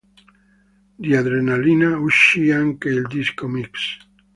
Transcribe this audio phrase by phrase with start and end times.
[0.97, 3.97] Di "Adrenalina" uscì anche il disco mix.